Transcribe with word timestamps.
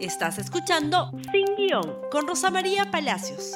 Estás 0.00 0.38
escuchando 0.38 1.10
Sin 1.30 1.44
Guión 1.56 1.94
con 2.10 2.26
Rosa 2.26 2.50
María 2.50 2.90
Palacios. 2.90 3.52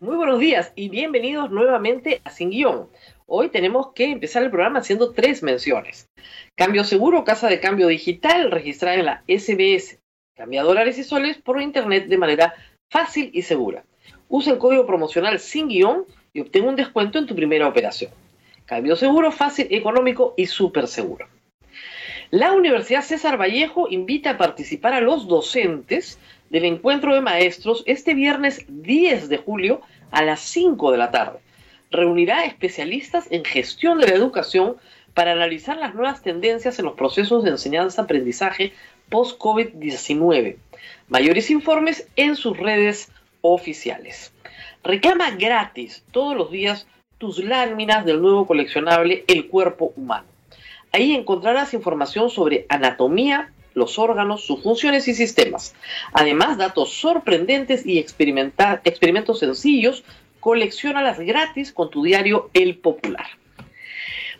Muy 0.00 0.16
buenos 0.16 0.40
días 0.40 0.72
y 0.74 0.88
bienvenidos 0.88 1.52
nuevamente 1.52 2.20
a 2.24 2.30
Sin 2.30 2.50
Guión. 2.50 2.88
Hoy 3.26 3.50
tenemos 3.50 3.92
que 3.92 4.06
empezar 4.06 4.42
el 4.42 4.50
programa 4.50 4.80
haciendo 4.80 5.12
tres 5.12 5.44
menciones. 5.44 6.08
Cambio 6.56 6.82
seguro, 6.82 7.22
casa 7.22 7.46
de 7.46 7.60
cambio 7.60 7.86
digital 7.86 8.50
registrada 8.50 8.96
en 8.96 9.06
la 9.06 9.22
SBS. 9.28 10.00
Cambia 10.34 10.64
dólares 10.64 10.98
y 10.98 11.04
soles 11.04 11.38
por 11.38 11.62
internet 11.62 12.08
de 12.08 12.18
manera 12.18 12.54
fácil 12.90 13.30
y 13.32 13.42
segura. 13.42 13.84
Usa 14.28 14.54
el 14.54 14.58
código 14.58 14.84
promocional 14.84 15.38
Sin 15.38 15.68
Guión 15.68 16.06
y 16.32 16.40
obtén 16.40 16.66
un 16.66 16.74
descuento 16.74 17.20
en 17.20 17.26
tu 17.26 17.36
primera 17.36 17.68
operación. 17.68 18.10
Cambio 18.66 18.96
seguro, 18.96 19.30
fácil, 19.30 19.68
económico 19.70 20.34
y 20.36 20.46
súper 20.46 20.88
seguro. 20.88 21.28
La 22.34 22.50
Universidad 22.50 23.02
César 23.04 23.40
Vallejo 23.40 23.86
invita 23.88 24.30
a 24.30 24.38
participar 24.38 24.92
a 24.92 25.00
los 25.00 25.28
docentes 25.28 26.18
del 26.50 26.64
encuentro 26.64 27.14
de 27.14 27.20
maestros 27.20 27.84
este 27.86 28.12
viernes 28.12 28.64
10 28.66 29.28
de 29.28 29.36
julio 29.36 29.82
a 30.10 30.24
las 30.24 30.40
5 30.40 30.90
de 30.90 30.98
la 30.98 31.12
tarde. 31.12 31.38
Reunirá 31.92 32.44
especialistas 32.44 33.28
en 33.30 33.44
gestión 33.44 34.00
de 34.00 34.08
la 34.08 34.16
educación 34.16 34.74
para 35.14 35.30
analizar 35.30 35.76
las 35.76 35.94
nuevas 35.94 36.22
tendencias 36.22 36.76
en 36.80 36.86
los 36.86 36.94
procesos 36.94 37.44
de 37.44 37.50
enseñanza-aprendizaje 37.50 38.72
post-COVID-19. 39.10 40.56
Mayores 41.06 41.52
informes 41.52 42.08
en 42.16 42.34
sus 42.34 42.58
redes 42.58 43.12
oficiales. 43.42 44.32
Reclama 44.82 45.30
gratis 45.36 46.02
todos 46.10 46.36
los 46.36 46.50
días 46.50 46.88
tus 47.18 47.44
láminas 47.44 48.04
del 48.04 48.20
nuevo 48.20 48.44
coleccionable 48.44 49.22
El 49.28 49.46
cuerpo 49.46 49.92
humano. 49.94 50.33
Ahí 50.94 51.12
encontrarás 51.12 51.74
información 51.74 52.30
sobre 52.30 52.66
anatomía, 52.68 53.52
los 53.74 53.98
órganos, 53.98 54.44
sus 54.44 54.62
funciones 54.62 55.08
y 55.08 55.14
sistemas. 55.14 55.74
Además, 56.12 56.56
datos 56.56 56.92
sorprendentes 56.92 57.84
y 57.84 57.98
experimentos 57.98 59.40
sencillos. 59.40 60.04
Colecciónalas 60.38 61.18
gratis 61.18 61.72
con 61.72 61.90
tu 61.90 62.04
diario 62.04 62.48
El 62.54 62.78
Popular. 62.78 63.26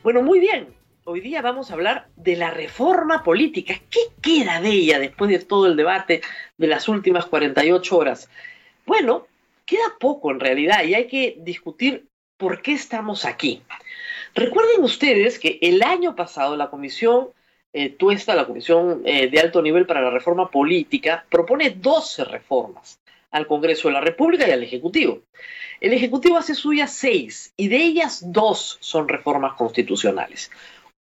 Bueno, 0.04 0.22
muy 0.22 0.38
bien. 0.38 0.68
Hoy 1.02 1.18
día 1.18 1.42
vamos 1.42 1.72
a 1.72 1.74
hablar 1.74 2.06
de 2.14 2.36
la 2.36 2.52
reforma 2.52 3.24
política. 3.24 3.74
¿Qué 3.90 4.02
queda 4.22 4.60
de 4.60 4.70
ella 4.70 5.00
después 5.00 5.32
de 5.32 5.40
todo 5.40 5.66
el 5.66 5.74
debate 5.74 6.20
de 6.56 6.66
las 6.68 6.88
últimas 6.88 7.26
48 7.26 7.98
horas? 7.98 8.30
Bueno, 8.86 9.26
queda 9.66 9.96
poco 9.98 10.30
en 10.30 10.38
realidad 10.38 10.84
y 10.84 10.94
hay 10.94 11.08
que 11.08 11.34
discutir 11.40 12.06
por 12.36 12.62
qué 12.62 12.74
estamos 12.74 13.24
aquí. 13.24 13.60
Recuerden 14.34 14.82
ustedes 14.82 15.38
que 15.38 15.58
el 15.62 15.82
año 15.82 16.16
pasado 16.16 16.56
la 16.56 16.68
Comisión 16.68 17.28
eh, 17.72 17.90
Tuesta, 17.90 18.34
la 18.34 18.46
Comisión 18.46 19.02
eh, 19.04 19.28
de 19.28 19.40
Alto 19.40 19.62
Nivel 19.62 19.86
para 19.86 20.00
la 20.00 20.10
Reforma 20.10 20.50
Política, 20.50 21.24
propone 21.30 21.70
12 21.70 22.24
reformas 22.24 23.00
al 23.30 23.46
Congreso 23.46 23.88
de 23.88 23.94
la 23.94 24.00
República 24.00 24.48
y 24.48 24.50
al 24.50 24.62
Ejecutivo. 24.62 25.20
El 25.80 25.92
Ejecutivo 25.92 26.36
hace 26.36 26.54
suya 26.54 26.86
seis 26.86 27.52
y 27.56 27.68
de 27.68 27.76
ellas 27.76 28.24
dos 28.32 28.78
son 28.80 29.08
reformas 29.08 29.54
constitucionales. 29.54 30.50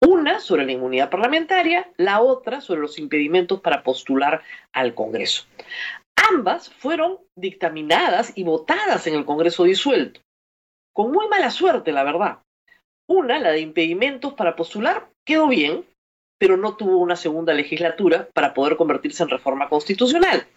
Una 0.01 0.39
sobre 0.39 0.65
la 0.65 0.71
inmunidad 0.71 1.09
parlamentaria, 1.09 1.89
la 1.97 2.21
otra 2.21 2.59
sobre 2.59 2.81
los 2.81 2.99
impedimentos 2.99 3.61
para 3.61 3.83
postular 3.83 4.41
al 4.73 4.93
Congreso. 4.93 5.45
Ambas 6.31 6.69
fueron 6.69 7.19
dictaminadas 7.35 8.33
y 8.35 8.43
votadas 8.43 9.07
en 9.07 9.15
el 9.15 9.25
Congreso 9.25 9.63
disuelto. 9.63 10.19
Con 10.93 11.11
muy 11.11 11.27
mala 11.29 11.51
suerte, 11.51 11.91
la 11.91 12.03
verdad. 12.03 12.39
Una, 13.11 13.39
la 13.39 13.51
de 13.51 13.59
impedimentos 13.59 14.35
para 14.35 14.55
postular, 14.55 15.09
quedó 15.25 15.49
bien, 15.49 15.83
pero 16.39 16.55
no 16.55 16.77
tuvo 16.77 16.95
una 16.99 17.17
segunda 17.17 17.53
legislatura 17.53 18.29
para 18.33 18.53
poder 18.53 18.77
convertirse 18.77 19.21
en 19.21 19.27
reforma 19.27 19.67
constitucional. 19.67 20.47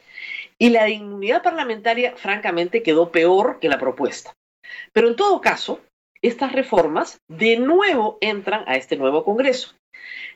Y 0.56 0.70
la 0.70 0.84
de 0.84 0.92
inmunidad 0.92 1.42
parlamentaria, 1.42 2.14
francamente, 2.14 2.84
quedó 2.84 3.11
peor 3.11 3.58
que 3.58 3.69
la 3.69 3.78
propuesta. 3.78 4.34
Pero 4.92 5.08
en 5.08 5.16
todo 5.16 5.40
caso, 5.40 5.80
estas 6.23 6.52
reformas 6.52 7.18
de 7.27 7.56
nuevo 7.56 8.18
entran 8.20 8.62
a 8.68 8.77
este 8.77 8.96
nuevo 8.96 9.24
Congreso. 9.24 9.74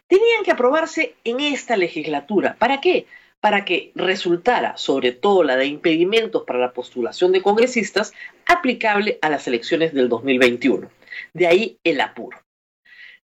Tenían 0.09 0.43
que 0.43 0.51
aprobarse 0.51 1.15
en 1.23 1.39
esta 1.39 1.77
legislatura. 1.77 2.57
¿Para 2.59 2.81
qué? 2.81 3.07
Para 3.39 3.65
que 3.65 3.93
resultara, 3.95 4.77
sobre 4.77 5.13
todo 5.13 5.45
la 5.45 5.55
de 5.55 5.67
impedimentos 5.67 6.43
para 6.43 6.59
la 6.59 6.73
postulación 6.73 7.31
de 7.31 7.43
congresistas, 7.43 8.13
aplicable 8.45 9.21
a 9.23 9.31
las 9.31 9.47
elecciones 9.47 9.95
del 9.95 10.09
2021. 10.09 10.91
De 11.33 11.47
ahí 11.47 11.79
el 11.85 12.01
apuro. 12.01 12.39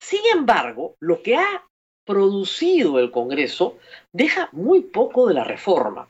Sin 0.01 0.21
embargo, 0.35 0.97
lo 1.01 1.23
que 1.23 1.37
ha 1.37 1.65
producido 2.05 2.99
el 2.99 3.11
Congreso 3.11 3.79
deja 4.13 4.49
muy 4.53 4.81
poco 4.81 5.29
de 5.29 5.35
la 5.35 5.45
reforma. 5.45 6.09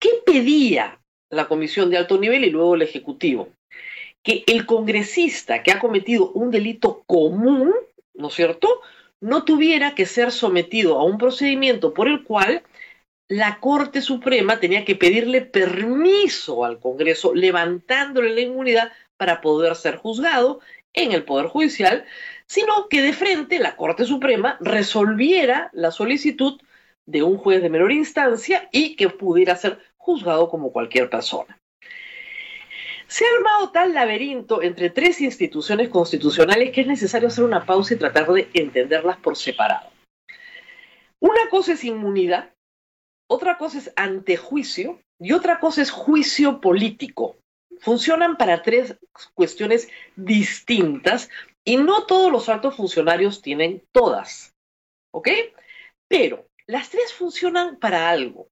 ¿Qué 0.00 0.10
pedía 0.24 1.00
la 1.30 1.48
Comisión 1.48 1.90
de 1.90 1.96
Alto 1.96 2.18
Nivel 2.18 2.44
y 2.44 2.50
luego 2.50 2.74
el 2.74 2.82
Ejecutivo? 2.82 3.48
Que 4.22 4.44
el 4.46 4.66
congresista 4.66 5.62
que 5.62 5.72
ha 5.72 5.78
cometido 5.78 6.30
un 6.32 6.50
delito 6.50 7.02
común, 7.06 7.74
¿no 8.14 8.28
es 8.28 8.34
cierto?, 8.34 8.82
no 9.20 9.44
tuviera 9.44 9.94
que 9.94 10.06
ser 10.06 10.30
sometido 10.30 10.98
a 10.98 11.04
un 11.04 11.18
procedimiento 11.18 11.92
por 11.94 12.08
el 12.08 12.22
cual 12.22 12.62
la 13.28 13.58
Corte 13.60 14.00
Suprema 14.00 14.60
tenía 14.60 14.84
que 14.84 14.96
pedirle 14.96 15.42
permiso 15.42 16.64
al 16.64 16.78
Congreso, 16.78 17.34
levantándole 17.34 18.34
la 18.34 18.40
inmunidad 18.40 18.92
para 19.16 19.40
poder 19.40 19.74
ser 19.74 19.96
juzgado 19.96 20.60
en 20.94 21.12
el 21.12 21.24
Poder 21.24 21.46
Judicial, 21.46 22.04
sino 22.46 22.88
que 22.88 23.02
de 23.02 23.12
frente 23.12 23.58
la 23.58 23.76
Corte 23.76 24.04
Suprema 24.04 24.56
resolviera 24.60 25.70
la 25.72 25.90
solicitud 25.90 26.60
de 27.06 27.22
un 27.22 27.38
juez 27.38 27.62
de 27.62 27.70
menor 27.70 27.92
instancia 27.92 28.68
y 28.72 28.96
que 28.96 29.08
pudiera 29.08 29.56
ser 29.56 29.80
juzgado 29.96 30.48
como 30.48 30.72
cualquier 30.72 31.08
persona. 31.08 31.58
Se 33.06 33.24
ha 33.24 33.28
armado 33.36 33.70
tal 33.70 33.94
laberinto 33.94 34.62
entre 34.62 34.90
tres 34.90 35.20
instituciones 35.22 35.88
constitucionales 35.88 36.72
que 36.72 36.82
es 36.82 36.86
necesario 36.86 37.28
hacer 37.28 37.44
una 37.44 37.64
pausa 37.64 37.94
y 37.94 37.98
tratar 37.98 38.30
de 38.30 38.48
entenderlas 38.52 39.16
por 39.16 39.36
separado. 39.36 39.90
Una 41.20 41.48
cosa 41.50 41.72
es 41.72 41.84
inmunidad, 41.84 42.52
otra 43.26 43.56
cosa 43.56 43.78
es 43.78 43.92
antejuicio 43.96 45.00
y 45.18 45.32
otra 45.32 45.58
cosa 45.58 45.82
es 45.82 45.90
juicio 45.90 46.60
político 46.60 47.36
funcionan 47.80 48.36
para 48.36 48.62
tres 48.62 48.96
cuestiones 49.34 49.88
distintas 50.16 51.30
y 51.64 51.76
no 51.76 52.06
todos 52.06 52.32
los 52.32 52.48
altos 52.48 52.76
funcionarios 52.76 53.42
tienen 53.42 53.82
todas. 53.92 54.54
¿Ok? 55.12 55.28
Pero 56.08 56.46
las 56.66 56.90
tres 56.90 57.12
funcionan 57.12 57.78
para 57.78 58.08
algo, 58.10 58.48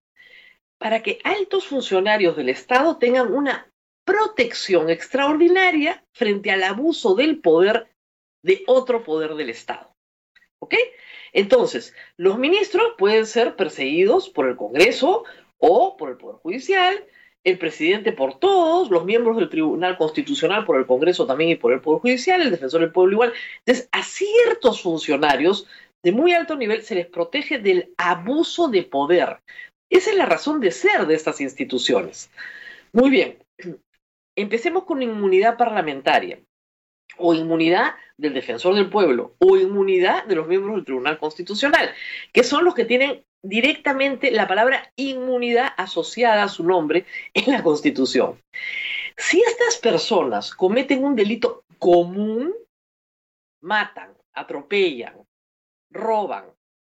para 0.79 1.03
que 1.03 1.19
altos 1.25 1.67
funcionarios 1.67 2.37
del 2.37 2.49
Estado 2.49 2.99
tengan 2.99 3.33
una 3.33 3.71
protección 4.05 4.89
extraordinaria 4.89 6.05
frente 6.13 6.51
al 6.51 6.63
abuso 6.63 7.15
del 7.15 7.41
poder 7.41 7.89
de 8.43 8.63
otro 8.67 9.03
poder 9.03 9.35
del 9.35 9.51
Estado. 9.51 9.93
¿Ok? 10.61 10.75
Entonces, 11.33 11.95
los 12.17 12.39
ministros 12.39 12.95
pueden 12.97 13.27
ser 13.27 13.57
perseguidos 13.57 14.31
por 14.31 14.49
el 14.49 14.57
Congreso 14.57 15.25
o 15.59 15.97
por 15.97 16.11
el 16.11 16.17
Poder 16.17 16.37
Judicial, 16.37 17.05
el 17.47 17.59
presidente 17.59 18.11
por 18.11 18.41
todos, 18.41 18.91
los 18.91 19.05
miembros 19.05 19.37
del 19.37 19.49
Tribunal 19.49 19.97
Constitucional 19.97 20.65
por 20.65 20.79
el 20.79 20.87
Congreso 20.87 21.29
también 21.29 21.51
y 21.51 21.55
por 21.55 21.73
el 21.73 21.81
Poder 21.81 22.01
Judicial, 22.01 22.43
el 22.43 22.51
defensor 22.51 22.81
del 22.81 22.91
pueblo 22.91 23.13
igual. 23.13 23.33
Entonces, 23.61 23.89
a 23.93 24.03
ciertos 24.03 24.83
funcionarios 24.83 25.69
de 26.03 26.11
muy 26.11 26.33
alto 26.33 26.57
nivel 26.57 26.83
se 26.83 26.97
les 26.97 27.07
protege 27.07 27.61
del 27.61 27.95
abuso 27.99 28.67
de 28.67 28.83
poder. 28.83 29.39
Esa 29.89 30.11
es 30.11 30.17
la 30.17 30.27
razón 30.27 30.59
de 30.59 30.73
ser 30.73 31.07
de 31.07 31.15
estas 31.15 31.41
instituciones. 31.41 32.33
Muy 32.93 33.11
bien, 33.11 33.39
empecemos 34.37 34.83
con 34.83 35.01
inmunidad 35.01 35.57
parlamentaria 35.57 36.41
o 37.17 37.33
inmunidad 37.33 37.95
del 38.19 38.35
defensor 38.35 38.75
del 38.75 38.89
pueblo 38.89 39.35
o 39.39 39.57
inmunidad 39.57 40.25
de 40.25 40.37
los 40.37 40.47
miembros 40.47 40.77
del 40.77 40.85
Tribunal 40.85 41.19
Constitucional, 41.19 41.95
que 42.33 42.45
son 42.45 42.65
los 42.65 42.75
que 42.75 42.85
tienen 42.85 43.25
directamente 43.43 44.31
la 44.31 44.49
palabra 44.49 44.93
inmunidad 44.97 45.69
asociada 45.77 46.45
a 46.45 46.49
su 46.49 46.65
nombre 46.65 47.07
en 47.35 47.53
la 47.53 47.63
Constitución. 47.63 48.41
Si 49.17 49.41
estas 49.41 49.79
personas 49.79 50.55
cometen 50.55 51.05
un 51.05 51.15
delito 51.15 51.65
común, 51.79 52.55
matan, 53.63 54.15
atropellan, 54.35 55.27
roban, 55.91 56.47
¿no 56.47 56.53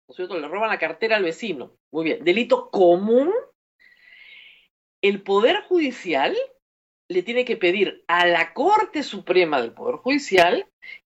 es 0.09 0.15
cierto? 0.15 0.39
Le 0.39 0.47
roban 0.47 0.69
la 0.69 0.79
cartera 0.79 1.17
al 1.17 1.23
vecino. 1.23 1.71
Muy 1.91 2.05
bien, 2.05 2.23
delito 2.23 2.69
común, 2.69 3.31
el 5.01 5.21
Poder 5.21 5.61
Judicial 5.63 6.35
le 7.09 7.23
tiene 7.23 7.45
que 7.45 7.57
pedir 7.57 8.03
a 8.07 8.25
la 8.25 8.53
Corte 8.53 9.03
Suprema 9.03 9.61
del 9.61 9.73
Poder 9.73 9.95
Judicial 9.97 10.67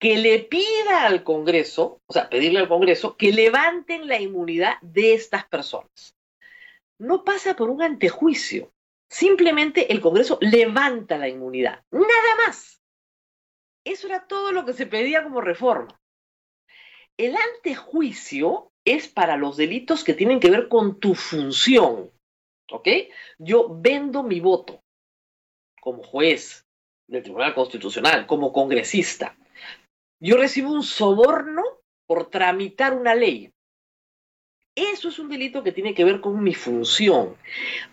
que 0.01 0.17
le 0.17 0.39
pida 0.39 1.05
al 1.05 1.23
Congreso, 1.23 2.01
o 2.07 2.13
sea, 2.13 2.27
pedirle 2.27 2.57
al 2.57 2.67
Congreso, 2.67 3.15
que 3.17 3.31
levanten 3.31 4.07
la 4.07 4.19
inmunidad 4.19 4.81
de 4.81 5.13
estas 5.13 5.45
personas. 5.45 6.17
No 6.97 7.23
pasa 7.23 7.55
por 7.55 7.69
un 7.69 7.83
antejuicio. 7.83 8.73
Simplemente 9.07 9.93
el 9.93 10.01
Congreso 10.01 10.39
levanta 10.41 11.19
la 11.19 11.29
inmunidad. 11.29 11.83
Nada 11.91 12.35
más. 12.43 12.81
Eso 13.83 14.07
era 14.07 14.25
todo 14.25 14.51
lo 14.51 14.65
que 14.65 14.73
se 14.73 14.87
pedía 14.87 15.21
como 15.23 15.39
reforma. 15.39 16.01
El 17.15 17.35
antejuicio 17.35 18.71
es 18.83 19.07
para 19.07 19.37
los 19.37 19.55
delitos 19.55 20.03
que 20.03 20.15
tienen 20.15 20.39
que 20.39 20.49
ver 20.49 20.67
con 20.67 20.99
tu 20.99 21.13
función. 21.13 22.11
¿Ok? 22.71 22.87
Yo 23.37 23.67
vendo 23.69 24.23
mi 24.23 24.39
voto 24.39 24.81
como 25.79 26.01
juez 26.01 26.65
del 27.05 27.21
Tribunal 27.21 27.53
Constitucional, 27.53 28.25
como 28.25 28.51
congresista. 28.51 29.37
Yo 30.23 30.37
recibo 30.37 30.71
un 30.71 30.83
soborno 30.83 31.63
por 32.07 32.29
tramitar 32.29 32.93
una 32.93 33.15
ley. 33.15 33.51
Eso 34.75 35.09
es 35.09 35.17
un 35.17 35.29
delito 35.29 35.63
que 35.63 35.71
tiene 35.71 35.95
que 35.95 36.05
ver 36.05 36.21
con 36.21 36.43
mi 36.43 36.53
función. 36.53 37.35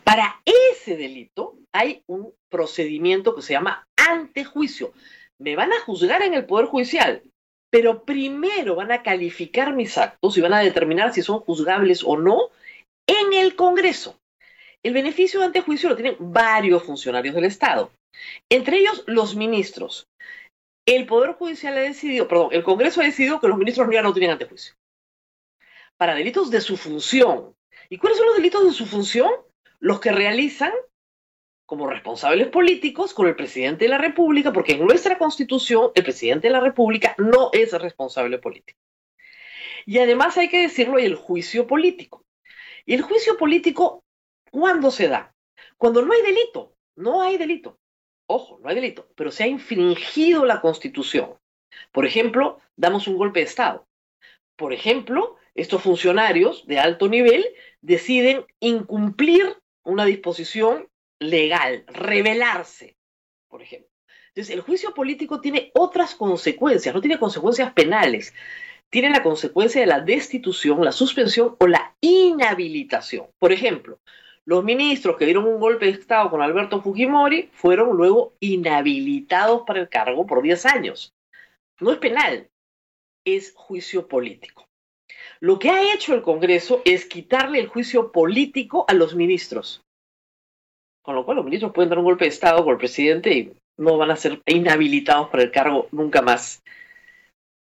Para 0.04 0.40
ese 0.44 0.96
delito 0.96 1.56
hay 1.72 2.02
un 2.06 2.34
procedimiento 2.50 3.34
que 3.34 3.42
se 3.42 3.54
llama 3.54 3.86
antejuicio. 3.96 4.92
Me 5.40 5.56
van 5.56 5.72
a 5.72 5.80
juzgar 5.80 6.22
en 6.22 6.34
el 6.34 6.44
Poder 6.44 6.66
Judicial, 6.66 7.22
pero 7.70 8.04
primero 8.04 8.74
van 8.74 8.92
a 8.92 9.02
calificar 9.02 9.72
mis 9.72 9.96
actos 9.96 10.36
y 10.36 10.42
van 10.42 10.52
a 10.52 10.60
determinar 10.60 11.14
si 11.14 11.22
son 11.22 11.40
juzgables 11.40 12.04
o 12.04 12.18
no 12.18 12.50
en 13.06 13.32
el 13.32 13.56
Congreso. 13.56 14.18
El 14.82 14.92
beneficio 14.92 15.40
de 15.40 15.46
antejuicio 15.46 15.88
lo 15.88 15.96
tienen 15.96 16.16
varios 16.18 16.82
funcionarios 16.82 17.34
del 17.34 17.44
Estado, 17.44 17.90
entre 18.50 18.78
ellos 18.78 19.02
los 19.06 19.34
ministros. 19.34 20.06
El 20.88 21.04
Poder 21.04 21.34
Judicial 21.34 21.76
ha 21.76 21.80
decidido, 21.80 22.26
perdón, 22.28 22.48
el 22.52 22.64
Congreso 22.64 23.02
ha 23.02 23.04
decidido 23.04 23.40
que 23.40 23.48
los 23.48 23.58
ministros 23.58 23.86
no 23.86 24.12
tienen 24.14 24.30
antejuicio. 24.30 24.72
Para 25.98 26.14
delitos 26.14 26.50
de 26.50 26.62
su 26.62 26.78
función. 26.78 27.54
¿Y 27.90 27.98
cuáles 27.98 28.16
son 28.16 28.28
los 28.28 28.36
delitos 28.36 28.64
de 28.64 28.72
su 28.72 28.86
función? 28.86 29.30
Los 29.80 30.00
que 30.00 30.12
realizan 30.12 30.72
como 31.66 31.86
responsables 31.86 32.48
políticos 32.48 33.12
con 33.12 33.28
el 33.28 33.36
presidente 33.36 33.84
de 33.84 33.90
la 33.90 33.98
República, 33.98 34.50
porque 34.50 34.72
en 34.72 34.86
nuestra 34.86 35.18
constitución 35.18 35.90
el 35.94 36.04
presidente 36.04 36.46
de 36.46 36.54
la 36.54 36.60
República 36.60 37.14
no 37.18 37.50
es 37.52 37.70
responsable 37.74 38.38
político. 38.38 38.80
Y 39.84 39.98
además 39.98 40.38
hay 40.38 40.48
que 40.48 40.62
decirlo, 40.62 40.96
el 40.96 41.16
juicio 41.16 41.66
político. 41.66 42.24
Y 42.86 42.94
el 42.94 43.02
juicio 43.02 43.36
político, 43.36 44.04
¿cuándo 44.50 44.90
se 44.90 45.08
da? 45.08 45.34
Cuando 45.76 46.00
no 46.00 46.14
hay 46.14 46.22
delito, 46.22 46.72
no 46.96 47.20
hay 47.20 47.36
delito. 47.36 47.78
Ojo, 48.30 48.60
no 48.62 48.68
hay 48.68 48.74
delito, 48.74 49.08
pero 49.16 49.30
se 49.30 49.44
ha 49.44 49.46
infringido 49.46 50.44
la 50.44 50.60
constitución. 50.60 51.34
Por 51.92 52.04
ejemplo, 52.04 52.60
damos 52.76 53.08
un 53.08 53.16
golpe 53.16 53.40
de 53.40 53.46
Estado. 53.46 53.86
Por 54.54 54.74
ejemplo, 54.74 55.36
estos 55.54 55.82
funcionarios 55.82 56.66
de 56.66 56.78
alto 56.78 57.08
nivel 57.08 57.46
deciden 57.80 58.44
incumplir 58.60 59.56
una 59.82 60.04
disposición 60.04 60.88
legal, 61.18 61.84
rebelarse, 61.86 62.96
por 63.48 63.62
ejemplo. 63.62 63.90
Entonces, 64.28 64.54
el 64.54 64.60
juicio 64.60 64.92
político 64.92 65.40
tiene 65.40 65.70
otras 65.74 66.14
consecuencias, 66.14 66.94
no 66.94 67.00
tiene 67.00 67.18
consecuencias 67.18 67.72
penales, 67.72 68.34
tiene 68.90 69.08
la 69.08 69.22
consecuencia 69.22 69.80
de 69.80 69.86
la 69.86 70.00
destitución, 70.00 70.84
la 70.84 70.92
suspensión 70.92 71.56
o 71.58 71.66
la 71.66 71.94
inhabilitación. 72.02 73.28
Por 73.38 73.52
ejemplo, 73.52 74.00
los 74.48 74.64
ministros 74.64 75.18
que 75.18 75.26
dieron 75.26 75.44
un 75.44 75.60
golpe 75.60 75.84
de 75.84 75.90
Estado 75.90 76.30
con 76.30 76.40
Alberto 76.40 76.80
Fujimori 76.80 77.50
fueron 77.52 77.94
luego 77.94 78.32
inhabilitados 78.40 79.64
para 79.66 79.78
el 79.80 79.90
cargo 79.90 80.26
por 80.26 80.40
10 80.40 80.64
años. 80.64 81.12
No 81.80 81.92
es 81.92 81.98
penal, 81.98 82.48
es 83.26 83.52
juicio 83.54 84.08
político. 84.08 84.66
Lo 85.40 85.58
que 85.58 85.68
ha 85.68 85.92
hecho 85.92 86.14
el 86.14 86.22
Congreso 86.22 86.80
es 86.86 87.04
quitarle 87.04 87.58
el 87.58 87.66
juicio 87.66 88.10
político 88.10 88.86
a 88.88 88.94
los 88.94 89.14
ministros. 89.14 89.82
Con 91.02 91.14
lo 91.14 91.26
cual 91.26 91.36
los 91.36 91.44
ministros 91.44 91.74
pueden 91.74 91.90
dar 91.90 91.98
un 91.98 92.06
golpe 92.06 92.24
de 92.24 92.30
Estado 92.30 92.64
con 92.64 92.72
el 92.72 92.78
presidente 92.78 93.30
y 93.30 93.52
no 93.76 93.98
van 93.98 94.12
a 94.12 94.16
ser 94.16 94.40
inhabilitados 94.46 95.28
para 95.28 95.42
el 95.42 95.50
cargo 95.50 95.88
nunca 95.92 96.22
más. 96.22 96.62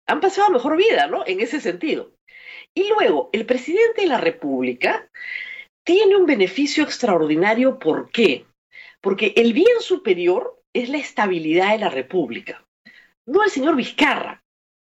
Han 0.05 0.19
pasado 0.19 0.51
mejor 0.51 0.77
vida, 0.77 1.07
¿no? 1.07 1.23
En 1.25 1.41
ese 1.41 1.59
sentido. 1.59 2.11
Y 2.75 2.87
luego, 2.89 3.31
el 3.33 3.47
presidente 3.47 4.01
de 4.01 4.07
la 4.07 4.19
República 4.19 5.09
tiene 5.87 6.17
un 6.17 6.25
beneficio 6.25 6.83
extraordinario. 6.83 7.79
¿Por 7.79 8.11
qué? 8.11 8.45
Porque 8.99 9.31
el 9.37 9.53
bien 9.53 9.79
superior 9.79 10.61
es 10.73 10.89
la 10.89 10.97
estabilidad 10.97 11.71
de 11.71 11.77
la 11.79 11.89
República. 11.89 12.61
No 13.25 13.41
el 13.41 13.49
señor 13.49 13.77
Vizcarra, 13.77 14.43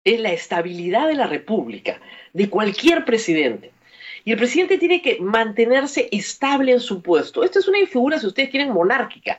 es 0.04 0.19
la 0.20 0.32
estabilidad 0.32 1.06
de 1.06 1.14
la 1.14 1.26
República, 1.26 2.00
de 2.32 2.48
cualquier 2.48 3.04
presidente. 3.04 3.72
Y 4.25 4.32
el 4.32 4.38
presidente 4.38 4.78
tiene 4.78 5.02
que 5.02 5.20
mantenerse 5.20 6.08
estable 6.12 6.72
en 6.72 6.81
su 6.81 7.02
puesto. 7.02 7.44
Esta 7.44 7.58
es 7.58 7.69
una 7.69 7.78
figura, 7.87 8.19
si 8.19 8.26
ustedes 8.26 8.48
quieren, 8.48 8.72
monárquica. 8.72 9.38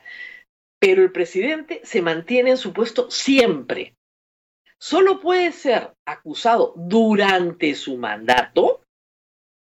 Pero 0.78 1.02
el 1.02 1.10
presidente 1.10 1.80
se 1.82 2.02
mantiene 2.02 2.50
en 2.50 2.56
su 2.56 2.72
puesto 2.72 3.10
siempre. 3.10 3.96
Solo 4.78 5.18
puede 5.18 5.50
ser 5.50 5.92
acusado 6.06 6.72
durante 6.76 7.74
su 7.74 7.96
mandato 7.96 8.82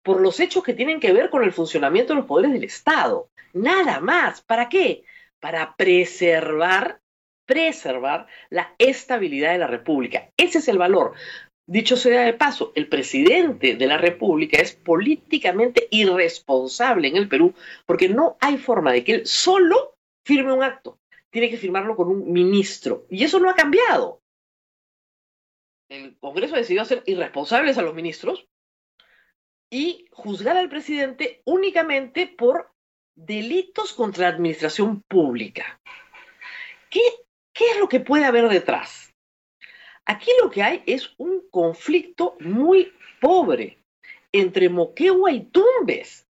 por 0.06 0.20
los 0.20 0.38
hechos 0.38 0.62
que 0.62 0.72
tienen 0.72 1.00
que 1.00 1.12
ver 1.12 1.30
con 1.30 1.42
el 1.42 1.52
funcionamiento 1.52 2.12
de 2.12 2.20
los 2.20 2.28
poderes 2.28 2.52
del 2.52 2.62
Estado. 2.62 3.28
Nada 3.52 3.98
más. 3.98 4.40
¿Para 4.40 4.68
qué? 4.68 5.02
Para 5.40 5.74
preservar, 5.74 7.00
preservar 7.44 8.28
la 8.48 8.72
estabilidad 8.78 9.50
de 9.50 9.58
la 9.58 9.66
República. 9.66 10.30
Ese 10.36 10.58
es 10.58 10.68
el 10.68 10.78
valor. 10.78 11.14
Dicho 11.66 11.96
sea 11.96 12.20
de 12.20 12.34
paso, 12.34 12.70
el 12.76 12.88
presidente 12.88 13.74
de 13.74 13.86
la 13.88 13.98
República 13.98 14.58
es 14.58 14.76
políticamente 14.76 15.88
irresponsable 15.90 17.08
en 17.08 17.16
el 17.16 17.28
Perú 17.28 17.52
porque 17.84 18.08
no 18.08 18.36
hay 18.40 18.58
forma 18.58 18.92
de 18.92 19.02
que 19.02 19.14
él 19.14 19.26
solo 19.26 19.96
firme 20.24 20.52
un 20.52 20.62
acto. 20.62 21.00
Tiene 21.30 21.50
que 21.50 21.56
firmarlo 21.56 21.96
con 21.96 22.06
un 22.06 22.32
ministro. 22.32 23.06
Y 23.10 23.24
eso 23.24 23.40
no 23.40 23.50
ha 23.50 23.56
cambiado. 23.56 24.20
El 25.88 26.16
Congreso 26.18 26.54
decidió 26.54 26.82
hacer 26.82 27.02
irresponsables 27.06 27.76
a 27.76 27.82
los 27.82 27.94
ministros 27.94 28.46
y 29.70 30.06
juzgar 30.10 30.56
al 30.56 30.68
presidente 30.68 31.42
únicamente 31.44 32.26
por 32.26 32.70
delitos 33.16 33.92
contra 33.92 34.28
la 34.28 34.34
administración 34.34 35.02
pública. 35.08 35.80
¿Qué, 36.90 37.00
es 37.54 37.78
lo 37.78 37.88
que 37.88 38.00
puede 38.00 38.24
haber 38.24 38.48
detrás? 38.48 39.12
Aquí 40.04 40.30
lo 40.42 40.50
que 40.50 40.62
hay 40.62 40.82
es 40.86 41.14
un 41.18 41.42
conflicto 41.50 42.36
muy 42.40 42.92
pobre 43.20 43.78
entre 44.32 44.68
Moquegua 44.68 45.32
y 45.32 45.44
Tumbes. 45.46 46.26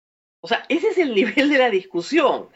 O 0.43 0.49
sea, 0.49 0.65
ese 0.69 0.89
es 0.89 0.99
el 0.99 1.15
nivel 1.15 1.51
de 1.51 1.59
la 1.59 1.71
discusión. 1.71 2.49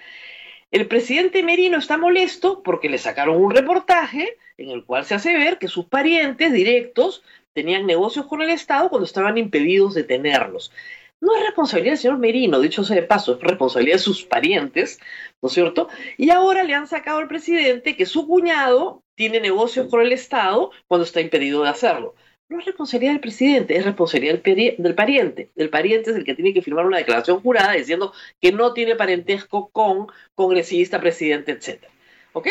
El 0.70 0.88
presidente 0.88 1.44
Merino 1.44 1.78
está 1.78 1.96
molesto 1.96 2.62
porque 2.62 2.88
le 2.88 2.98
sacaron 2.98 3.36
un 3.36 3.52
reportaje 3.52 4.38
en 4.56 4.70
el 4.70 4.84
cual 4.84 5.04
se 5.04 5.14
hace 5.14 5.36
ver 5.36 5.58
que 5.58 5.68
sus 5.68 5.86
parientes 5.86 6.52
directos 6.52 7.22
tenían 7.54 7.86
negocios 7.86 8.26
con 8.26 8.42
el 8.42 8.50
Estado 8.50 8.90
cuando 8.90 9.06
estaban 9.06 9.38
impedidos 9.38 9.94
de 9.94 10.04
tenerlos. 10.04 10.72
No 11.20 11.34
es 11.36 11.42
responsabilidad 11.42 11.92
del 11.92 11.98
señor 11.98 12.18
Merino, 12.18 12.60
dicho 12.60 12.84
sea 12.84 12.96
de 12.96 13.02
paso, 13.02 13.34
es 13.34 13.40
responsabilidad 13.40 13.96
de 13.96 14.02
sus 14.02 14.24
parientes, 14.24 14.98
¿no 15.40 15.46
es 15.48 15.54
cierto? 15.54 15.88
Y 16.18 16.30
ahora 16.30 16.64
le 16.64 16.74
han 16.74 16.86
sacado 16.86 17.18
al 17.18 17.28
presidente 17.28 17.96
que 17.96 18.04
su 18.04 18.26
cuñado 18.26 19.02
tiene 19.14 19.40
negocios 19.40 19.88
con 19.88 20.02
el 20.02 20.12
Estado 20.12 20.70
cuando 20.86 21.04
está 21.04 21.20
impedido 21.22 21.62
de 21.62 21.70
hacerlo. 21.70 22.14
No 22.50 22.58
es 22.58 22.66
responsabilidad 22.66 23.12
del 23.12 23.22
presidente, 23.22 23.76
es 23.76 23.86
responsabilidad 23.86 24.42
del, 24.42 24.94
pariente. 24.94 25.50
El 25.56 25.70
pariente 25.70 26.10
es 26.10 26.16
el 26.16 26.24
que 26.24 26.34
tiene 26.34 26.52
que 26.52 26.60
firmar 26.60 26.84
una 26.84 26.98
declaración 26.98 27.40
jurada 27.40 27.72
diciendo 27.72 28.12
que 28.40 28.52
no 28.52 28.74
tiene 28.74 28.96
parentesco 28.96 29.70
con 29.70 30.08
congresista, 30.34 31.00
presidente, 31.00 31.52
etc. 31.52 31.84
¿Ok? 32.34 32.48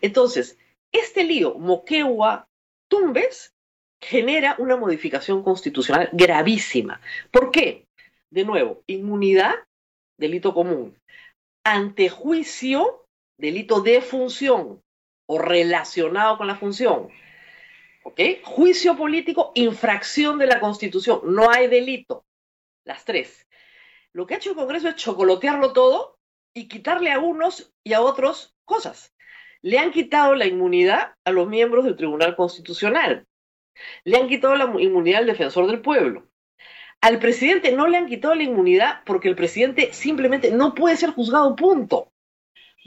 Entonces, 0.00 0.56
este 0.92 1.24
lío 1.24 1.58
Moquegua-Tumbes 1.58 3.52
genera 4.00 4.56
una 4.58 4.76
modificación 4.76 5.42
constitucional 5.42 6.10
gravísima. 6.12 7.00
¿Por 7.30 7.50
qué? 7.50 7.86
De 8.30 8.44
nuevo, 8.44 8.82
inmunidad, 8.86 9.54
delito 10.18 10.54
común. 10.54 10.96
Antejuicio, 11.64 13.04
delito 13.38 13.80
de 13.80 14.00
función 14.00 14.82
o 15.26 15.38
relacionado 15.38 16.38
con 16.38 16.46
la 16.46 16.56
función. 16.56 17.08
¿Ok? 18.04 18.20
Juicio 18.42 18.96
político, 18.96 19.52
infracción 19.54 20.38
de 20.38 20.46
la 20.46 20.60
Constitución. 20.60 21.20
No 21.24 21.50
hay 21.50 21.66
delito. 21.68 22.24
Las 22.84 23.04
tres. 23.04 23.46
Lo 24.14 24.26
que 24.26 24.34
ha 24.34 24.36
hecho 24.38 24.50
el 24.50 24.56
Congreso 24.56 24.88
es 24.88 24.96
chocolotearlo 24.96 25.72
todo 25.72 26.16
y 26.54 26.68
quitarle 26.68 27.12
a 27.12 27.18
unos 27.18 27.72
y 27.84 27.92
a 27.92 28.00
otros 28.00 28.54
cosas. 28.64 29.14
Le 29.60 29.78
han 29.78 29.92
quitado 29.92 30.34
la 30.34 30.46
inmunidad 30.46 31.14
a 31.24 31.30
los 31.32 31.48
miembros 31.48 31.84
del 31.84 31.96
Tribunal 31.96 32.34
Constitucional. 32.34 33.26
Le 34.04 34.16
han 34.16 34.28
quitado 34.28 34.56
la 34.56 34.72
inmunidad 34.80 35.20
al 35.20 35.26
defensor 35.26 35.66
del 35.66 35.80
pueblo. 35.80 36.28
Al 37.00 37.18
presidente 37.18 37.72
no 37.72 37.86
le 37.86 37.96
han 37.96 38.06
quitado 38.06 38.34
la 38.34 38.42
inmunidad 38.42 39.02
porque 39.04 39.28
el 39.28 39.36
presidente 39.36 39.92
simplemente 39.92 40.50
no 40.50 40.74
puede 40.74 40.96
ser 40.96 41.10
juzgado, 41.10 41.54
punto 41.54 42.12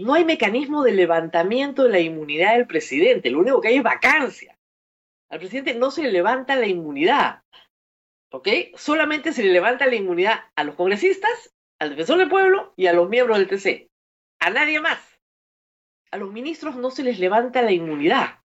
no 0.01 0.13
hay 0.13 0.25
mecanismo 0.25 0.83
de 0.83 0.93
levantamiento 0.93 1.83
de 1.83 1.89
la 1.89 1.99
inmunidad 1.99 2.53
del 2.53 2.67
presidente, 2.67 3.29
lo 3.29 3.39
único 3.39 3.61
que 3.61 3.69
hay 3.69 3.77
es 3.77 3.83
vacancia. 3.83 4.57
Al 5.29 5.39
presidente 5.39 5.75
no 5.75 5.91
se 5.91 6.03
le 6.03 6.11
levanta 6.11 6.55
la 6.55 6.67
inmunidad, 6.67 7.43
¿ok? 8.31 8.47
Solamente 8.75 9.31
se 9.31 9.43
le 9.43 9.53
levanta 9.53 9.87
la 9.87 9.95
inmunidad 9.95 10.41
a 10.55 10.63
los 10.63 10.75
congresistas, 10.75 11.53
al 11.79 11.91
defensor 11.91 12.17
del 12.17 12.29
pueblo 12.29 12.73
y 12.75 12.87
a 12.87 12.93
los 12.93 13.09
miembros 13.09 13.37
del 13.37 13.47
TC. 13.47 13.89
A 14.39 14.49
nadie 14.49 14.79
más. 14.79 14.99
A 16.11 16.17
los 16.17 16.31
ministros 16.31 16.75
no 16.75 16.91
se 16.91 17.03
les 17.03 17.19
levanta 17.19 17.61
la 17.61 17.71
inmunidad. 17.71 18.40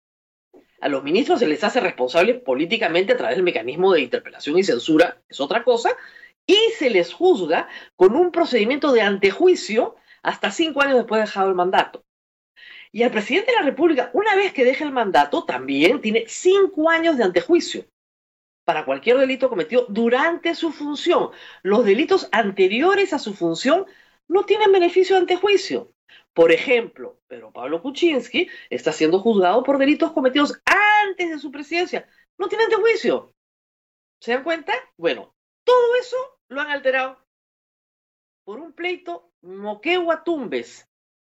A 0.80 0.88
los 0.88 1.02
ministros 1.02 1.40
se 1.40 1.48
les 1.48 1.64
hace 1.64 1.80
responsables 1.80 2.40
políticamente 2.40 3.12
a 3.12 3.16
través 3.16 3.36
del 3.36 3.44
mecanismo 3.44 3.92
de 3.92 4.02
interpelación 4.02 4.58
y 4.58 4.64
censura, 4.64 5.22
es 5.28 5.40
otra 5.40 5.64
cosa, 5.64 5.90
y 6.46 6.58
se 6.78 6.90
les 6.90 7.12
juzga 7.12 7.68
con 7.96 8.14
un 8.14 8.30
procedimiento 8.30 8.92
de 8.92 9.00
antejuicio 9.00 9.96
hasta 10.22 10.50
cinco 10.50 10.82
años 10.82 10.96
después 10.96 11.20
de 11.20 11.26
dejado 11.26 11.48
el 11.48 11.54
mandato. 11.54 12.04
Y 12.92 13.02
al 13.02 13.10
presidente 13.10 13.52
de 13.52 13.58
la 13.58 13.64
República, 13.64 14.10
una 14.12 14.34
vez 14.34 14.52
que 14.52 14.64
deja 14.64 14.84
el 14.84 14.92
mandato, 14.92 15.44
también 15.44 16.00
tiene 16.00 16.24
cinco 16.28 16.88
años 16.88 17.16
de 17.16 17.24
antejuicio 17.24 17.84
para 18.64 18.84
cualquier 18.84 19.18
delito 19.18 19.48
cometido 19.48 19.86
durante 19.88 20.54
su 20.54 20.72
función. 20.72 21.30
Los 21.62 21.84
delitos 21.84 22.28
anteriores 22.32 23.12
a 23.12 23.18
su 23.18 23.32
función 23.32 23.86
no 24.28 24.44
tienen 24.44 24.72
beneficio 24.72 25.14
de 25.14 25.20
antejuicio. 25.20 25.92
Por 26.32 26.52
ejemplo, 26.52 27.20
Pedro 27.26 27.52
Pablo 27.52 27.82
Kuczynski 27.82 28.48
está 28.70 28.92
siendo 28.92 29.20
juzgado 29.20 29.62
por 29.62 29.78
delitos 29.78 30.12
cometidos 30.12 30.60
antes 30.64 31.30
de 31.30 31.38
su 31.38 31.50
presidencia. 31.50 32.08
No 32.38 32.48
tiene 32.48 32.64
antejuicio. 32.64 33.34
¿Se 34.20 34.32
dan 34.32 34.44
cuenta? 34.44 34.72
Bueno, 34.96 35.34
todo 35.64 35.96
eso 35.96 36.16
lo 36.48 36.60
han 36.60 36.70
alterado 36.70 37.24
por 38.44 38.60
un 38.60 38.72
pleito 38.72 39.32
moquegua 39.42 40.24
tumbes. 40.24 40.88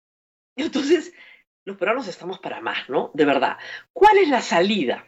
Entonces, 0.55 1.13
los 1.65 1.77
peruanos 1.77 2.07
estamos 2.07 2.39
para 2.39 2.61
más, 2.61 2.89
¿no? 2.89 3.11
De 3.13 3.25
verdad. 3.25 3.57
¿Cuál 3.93 4.17
es 4.17 4.29
la 4.29 4.41
salida? 4.41 5.07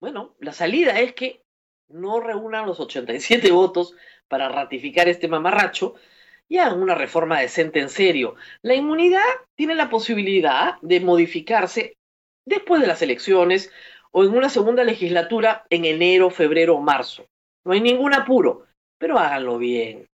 Bueno, 0.00 0.36
la 0.40 0.52
salida 0.52 0.98
es 1.00 1.14
que 1.14 1.44
no 1.88 2.20
reúnan 2.20 2.66
los 2.66 2.80
87 2.80 3.52
votos 3.52 3.94
para 4.28 4.48
ratificar 4.48 5.08
este 5.08 5.28
mamarracho 5.28 5.94
y 6.52 6.58
hagan 6.58 6.82
una 6.82 6.94
reforma 6.94 7.40
decente 7.40 7.80
en 7.80 7.88
serio. 7.88 8.34
La 8.60 8.74
inmunidad 8.74 9.24
tiene 9.54 9.74
la 9.74 9.88
posibilidad 9.88 10.74
de 10.82 11.00
modificarse 11.00 11.96
después 12.46 12.82
de 12.82 12.86
las 12.86 13.00
elecciones 13.00 13.72
o 14.10 14.22
en 14.22 14.36
una 14.36 14.50
segunda 14.50 14.84
legislatura 14.84 15.64
en 15.70 15.86
enero, 15.86 16.28
febrero 16.28 16.76
o 16.76 16.82
marzo. 16.82 17.24
No 17.64 17.72
hay 17.72 17.80
ningún 17.80 18.12
apuro, 18.12 18.66
pero 18.98 19.18
háganlo 19.18 19.56
bien. 19.56 20.06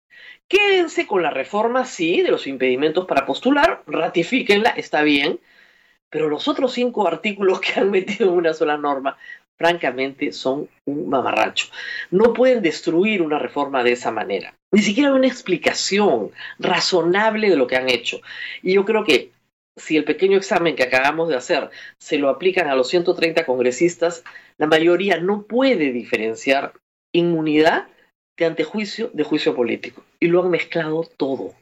Quédense 0.47 1.09
con 1.09 1.25
la 1.25 1.33
reforma, 1.33 1.85
sí, 1.85 2.23
de 2.23 2.31
los 2.31 2.47
impedimentos 2.47 3.05
para 3.07 3.27
postular, 3.27 3.83
ratifíquenla, 3.89 4.71
está 4.71 5.03
bien, 5.03 5.41
pero 6.09 6.29
los 6.29 6.47
otros 6.47 6.73
cinco 6.73 7.09
artículos 7.09 7.61
que 7.63 7.81
han 7.81 7.91
metido 7.91 8.31
en 8.31 8.37
una 8.37 8.55
sola 8.55 8.77
norma, 8.77 9.19
francamente, 9.59 10.33
son 10.33 10.69
un 10.87 11.09
mamarracho. 11.09 11.67
No 12.11 12.33
pueden 12.33 12.63
destruir 12.63 13.21
una 13.21 13.39
reforma 13.39 13.83
de 13.83 13.93
esa 13.93 14.11
manera. 14.11 14.55
Ni 14.71 14.83
siquiera 14.83 15.13
una 15.13 15.27
explicación 15.27 16.31
razonable 16.59 17.51
de 17.51 17.57
lo 17.57 17.67
que 17.67 17.77
han 17.77 17.89
hecho. 17.89 18.21
Y 18.63 18.75
yo 18.75 18.85
creo 18.85 19.05
que 19.05 19.33
si 19.77 19.97
el 19.97 20.05
pequeño 20.05 20.37
examen 20.37 20.77
que 20.77 20.85
acabamos 20.85 21.29
de 21.29 21.37
hacer 21.37 21.71
se 21.99 22.19
lo 22.19 22.29
aplican 22.29 22.69
a 22.69 22.75
los 22.75 22.89
130 22.89 23.45
congresistas, 23.45 24.25
la 24.57 24.67
mayoría 24.67 25.19
no 25.19 25.43
puede 25.43 25.93
diferenciar 25.93 26.73
inmunidad 27.13 27.89
de 28.37 28.45
antejuicio 28.47 29.11
de 29.13 29.25
juicio 29.25 29.55
político. 29.55 30.05
Y 30.21 30.29
lo 30.29 30.43
han 30.43 30.51
mezclado 30.51 31.09
todo. 31.17 31.55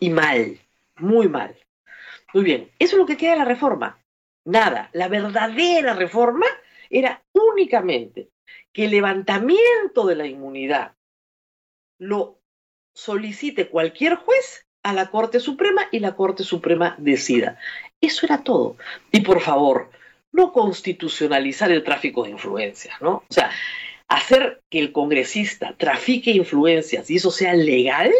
Y 0.00 0.10
mal, 0.10 0.58
muy 0.96 1.28
mal. 1.28 1.54
Muy 2.32 2.44
bien, 2.44 2.70
eso 2.78 2.96
es 2.96 2.98
lo 2.98 3.06
que 3.06 3.18
queda 3.18 3.32
de 3.32 3.38
la 3.38 3.44
reforma. 3.44 3.98
Nada, 4.44 4.88
la 4.92 5.08
verdadera 5.08 5.94
reforma 5.94 6.46
era 6.92 7.24
únicamente 7.32 8.30
que 8.72 8.84
el 8.84 8.92
levantamiento 8.92 10.06
de 10.06 10.14
la 10.14 10.26
inmunidad 10.26 10.94
lo 11.98 12.38
solicite 12.94 13.68
cualquier 13.68 14.16
juez 14.16 14.66
a 14.82 14.92
la 14.92 15.10
Corte 15.10 15.40
Suprema 15.40 15.88
y 15.90 16.00
la 16.00 16.14
Corte 16.14 16.44
Suprema 16.44 16.94
decida. 16.98 17.58
Eso 18.00 18.26
era 18.26 18.44
todo. 18.44 18.76
Y 19.10 19.20
por 19.22 19.40
favor, 19.40 19.90
no 20.32 20.52
constitucionalizar 20.52 21.70
el 21.70 21.82
tráfico 21.82 22.24
de 22.24 22.30
influencias, 22.30 23.00
¿no? 23.00 23.24
O 23.28 23.32
sea, 23.32 23.50
hacer 24.08 24.62
que 24.68 24.78
el 24.78 24.92
congresista 24.92 25.74
trafique 25.76 26.30
influencias 26.30 27.08
y 27.10 27.16
eso 27.16 27.30
sea 27.30 27.54
legal? 27.54 28.12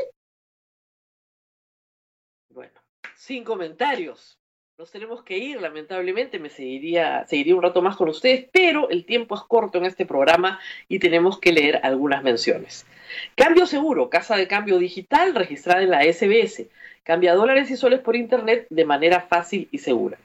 Bueno, 2.48 2.80
sin 3.16 3.44
comentarios. 3.44 4.38
Nos 4.78 4.90
tenemos 4.90 5.22
que 5.22 5.36
ir, 5.36 5.60
lamentablemente, 5.60 6.38
me 6.38 6.48
seguiría, 6.48 7.26
seguiría 7.26 7.54
un 7.54 7.62
rato 7.62 7.82
más 7.82 7.94
con 7.94 8.08
ustedes, 8.08 8.46
pero 8.50 8.88
el 8.88 9.04
tiempo 9.04 9.34
es 9.34 9.42
corto 9.42 9.76
en 9.76 9.84
este 9.84 10.06
programa 10.06 10.60
y 10.88 10.98
tenemos 10.98 11.38
que 11.38 11.52
leer 11.52 11.80
algunas 11.82 12.22
menciones. 12.22 12.86
Cambio 13.34 13.66
seguro, 13.66 14.08
casa 14.08 14.34
de 14.34 14.48
cambio 14.48 14.78
digital 14.78 15.34
registrada 15.34 15.82
en 15.82 15.90
la 15.90 16.02
SBS. 16.02 16.68
Cambia 17.04 17.34
dólares 17.34 17.70
y 17.70 17.76
soles 17.76 18.00
por 18.00 18.16
internet 18.16 18.66
de 18.70 18.86
manera 18.86 19.20
fácil 19.20 19.68
y 19.70 19.78
segura. 19.78 20.16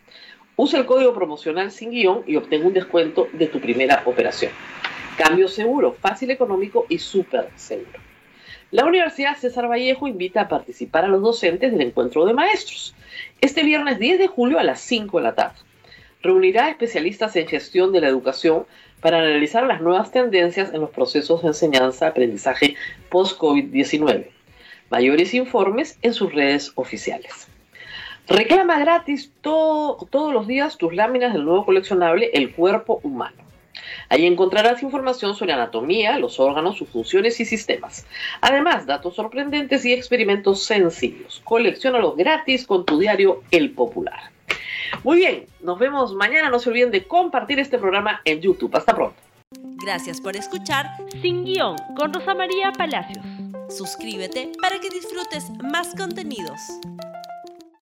Usa 0.55 0.79
el 0.79 0.85
código 0.85 1.13
promocional 1.13 1.69
sin 1.69 1.91
guion 1.91 2.23
y 2.25 2.37
obtén 2.37 2.65
un 2.65 2.73
descuento 2.73 3.27
de 3.33 3.47
tu 3.47 3.59
primera 3.59 4.01
operación. 4.05 4.53
Cambio 5.17 5.49
seguro, 5.49 5.91
fácil, 5.91 6.31
económico 6.31 6.85
y 6.87 6.99
súper 6.99 7.49
seguro. 7.57 7.99
La 8.71 8.85
Universidad 8.85 9.37
César 9.37 9.69
Vallejo 9.69 10.07
invita 10.07 10.41
a 10.41 10.47
participar 10.47 11.03
a 11.03 11.09
los 11.09 11.21
docentes 11.21 11.71
del 11.71 11.81
encuentro 11.81 12.25
de 12.25 12.33
maestros. 12.33 12.95
Este 13.41 13.63
viernes 13.63 13.99
10 13.99 14.19
de 14.19 14.27
julio 14.27 14.59
a 14.59 14.63
las 14.63 14.81
5 14.81 15.17
de 15.17 15.23
la 15.23 15.35
tarde. 15.35 15.57
Reunirá 16.21 16.69
especialistas 16.69 17.35
en 17.35 17.47
gestión 17.47 17.91
de 17.91 18.01
la 18.01 18.07
educación 18.07 18.65
para 19.01 19.19
analizar 19.19 19.65
las 19.65 19.81
nuevas 19.81 20.11
tendencias 20.11 20.73
en 20.73 20.81
los 20.81 20.89
procesos 20.89 21.41
de 21.41 21.49
enseñanza-aprendizaje 21.49 22.75
post-COVID-19. 23.09 24.27
Mayores 24.89 25.33
informes 25.33 25.97
en 26.01 26.13
sus 26.13 26.33
redes 26.33 26.71
oficiales. 26.75 27.47
Reclama 28.27 28.79
gratis 28.79 29.31
todos 29.41 30.33
los 30.33 30.47
días 30.47 30.77
tus 30.77 30.93
láminas 30.93 31.33
del 31.33 31.45
nuevo 31.45 31.65
coleccionable 31.65 32.29
El 32.33 32.53
Cuerpo 32.53 32.99
Humano. 33.03 33.46
Ahí 34.09 34.25
encontrarás 34.25 34.83
información 34.83 35.35
sobre 35.35 35.53
anatomía, 35.53 36.17
los 36.19 36.39
órganos, 36.39 36.77
sus 36.77 36.89
funciones 36.89 37.39
y 37.39 37.45
sistemas. 37.45 38.05
Además, 38.41 38.85
datos 38.85 39.15
sorprendentes 39.15 39.85
y 39.85 39.93
experimentos 39.93 40.63
sencillos. 40.63 41.41
Colecciónalos 41.43 42.15
gratis 42.15 42.65
con 42.65 42.85
tu 42.85 42.99
diario 42.99 43.43
El 43.51 43.71
Popular. 43.71 44.31
Muy 45.03 45.17
bien, 45.17 45.45
nos 45.61 45.79
vemos 45.79 46.13
mañana. 46.13 46.49
No 46.49 46.59
se 46.59 46.69
olviden 46.69 46.91
de 46.91 47.03
compartir 47.03 47.59
este 47.59 47.77
programa 47.77 48.21
en 48.25 48.41
YouTube. 48.41 48.75
Hasta 48.75 48.95
pronto. 48.95 49.17
Gracias 49.83 50.19
por 50.19 50.35
escuchar 50.35 50.87
Sin 51.21 51.45
Guión 51.45 51.75
con 51.95 52.13
Rosa 52.13 52.33
María 52.33 52.71
Palacios. 52.71 53.25
Suscríbete 53.69 54.51
para 54.61 54.79
que 54.79 54.89
disfrutes 54.89 55.49
más 55.71 55.93
contenidos. 55.95 56.59